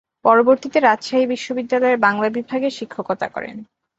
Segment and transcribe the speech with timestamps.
[0.25, 3.55] পরবর্তীতে রাজশাহী বিশ্ববিদ্যালয়ের বাংলা বিভাগে শিক্ষকতা করেন।